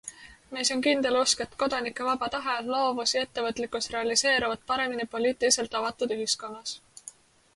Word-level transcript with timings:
Meis 0.55 0.69
on 0.75 0.79
kindel 0.85 1.17
usk, 1.17 1.41
et 1.43 1.51
kodanike 1.63 2.05
vaba 2.07 2.29
tahe, 2.35 2.55
loovus 2.69 3.13
ja 3.17 3.21
ettevõtlikkus 3.27 3.91
realiseeruvad 3.95 4.63
paremini 4.71 5.07
poliitiliselt 5.13 5.79
avatud 5.81 6.15
ühiskonnas. 6.19 6.75